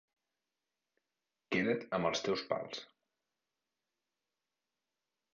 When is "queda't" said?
1.55-1.83